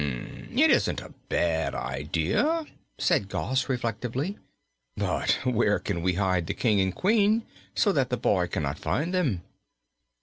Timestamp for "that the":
7.91-8.17